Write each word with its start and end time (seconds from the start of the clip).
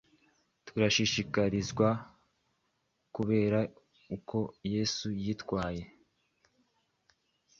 turashishikarizwa 0.65 1.89
kureba 3.13 3.59
uko 4.15 4.37
Yesu 4.73 5.07
yitwaye 5.23 5.83